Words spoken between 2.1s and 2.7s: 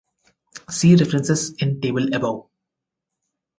above.